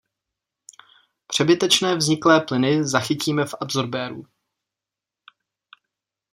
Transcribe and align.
Přebytečné 1.27 1.95
vzniklé 1.95 2.41
plyny 2.41 2.87
zachytíme 2.87 3.45
v 3.45 3.53
absorbéru. 3.61 4.25